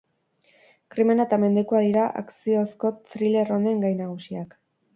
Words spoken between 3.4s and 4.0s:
honen gai